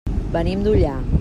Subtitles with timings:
[0.35, 0.95] Venim d'Ullà.